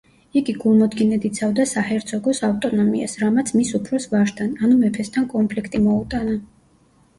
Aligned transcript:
იგი 0.39 0.53
გულმოდგინედ 0.61 1.27
იცავდა 1.29 1.65
საჰერცოგოს 1.71 2.41
ავტონომიას, 2.49 3.15
რამაც 3.25 3.53
მის 3.59 3.75
უფროს 3.81 4.09
ვაჟთან, 4.17 4.59
ანუ 4.67 4.81
მეფესთან 4.83 5.31
კონფლიქტი 5.37 5.85
მოუტანა. 5.87 6.37